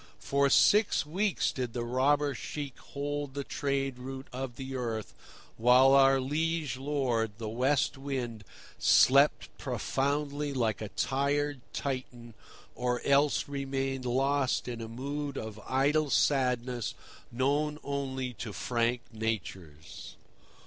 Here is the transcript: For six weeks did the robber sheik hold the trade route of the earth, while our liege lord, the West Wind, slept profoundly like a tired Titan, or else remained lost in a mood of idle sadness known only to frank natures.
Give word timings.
For 0.17 0.49
six 0.49 1.05
weeks 1.05 1.51
did 1.51 1.73
the 1.73 1.83
robber 1.83 2.33
sheik 2.33 2.79
hold 2.79 3.35
the 3.35 3.43
trade 3.43 3.99
route 3.99 4.25
of 4.33 4.55
the 4.55 4.75
earth, 4.75 5.13
while 5.57 5.91
our 5.93 6.19
liege 6.19 6.75
lord, 6.75 7.33
the 7.37 7.47
West 7.47 7.99
Wind, 7.99 8.43
slept 8.79 9.55
profoundly 9.59 10.55
like 10.55 10.81
a 10.81 10.89
tired 10.89 11.61
Titan, 11.71 12.33
or 12.73 12.99
else 13.05 13.47
remained 13.47 14.05
lost 14.05 14.67
in 14.67 14.81
a 14.81 14.87
mood 14.87 15.37
of 15.37 15.61
idle 15.69 16.09
sadness 16.09 16.95
known 17.31 17.77
only 17.83 18.33
to 18.33 18.53
frank 18.53 19.01
natures. 19.13 20.15